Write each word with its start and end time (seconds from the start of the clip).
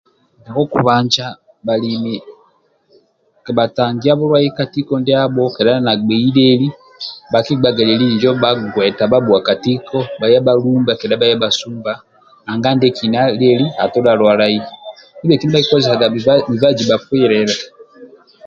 Ndia 0.41 0.51
kokubanja 0.55 1.25
bhalemi 1.65 2.15
kabhatangia 3.45 4.13
ndwali 4.17 4.49
ka 4.57 4.63
tiko 4.73 4.93
ndiabho 5.01 5.43
kedha 5.55 5.75
nagbei 5.85 6.27
lieli 6.37 6.67
bhakigbaga 7.31 7.83
bhagueta 8.41 9.03
bhabhuwa 9.11 9.39
ka 9.47 9.55
tiko 9.63 9.97
bhaya 10.19 10.39
bhalumba 10.45 10.91
kedha 10.99 11.15
bhasumba 11.41 11.93
ndietolo 12.57 13.67
atodha 13.83 14.13
lwalai 14.19 14.57
ndibhetolo 15.17 15.51
bhakikozesaga 15.53 16.05
mubazi 16.13 16.51
bhaya 16.61 16.83
bhafwililia 16.89 17.57